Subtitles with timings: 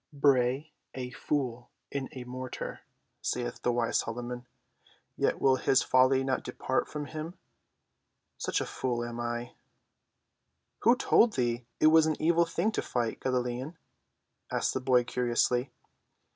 [0.11, 2.79] 'Bray a fool in a mortar,'
[3.21, 4.47] sayeth the wise Solomon,
[5.15, 7.37] 'yet will his folly not depart from him.'
[8.39, 9.51] Such a fool am I."
[10.79, 13.77] "Who told thee it was an evil thing to fight, Galilean?"
[14.51, 15.69] asked the boy curiously.